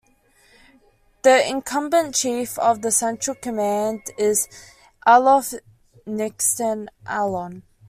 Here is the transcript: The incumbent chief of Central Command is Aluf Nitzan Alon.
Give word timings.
The 1.21 1.47
incumbent 1.47 2.15
chief 2.15 2.57
of 2.57 2.79
Central 2.91 3.35
Command 3.35 4.01
is 4.17 4.47
Aluf 5.05 5.53
Nitzan 6.07 6.87
Alon. 7.05 7.61